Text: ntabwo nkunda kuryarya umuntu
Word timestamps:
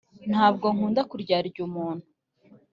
ntabwo 0.31 0.65
nkunda 0.75 1.01
kuryarya 1.09 1.59
umuntu 1.67 2.05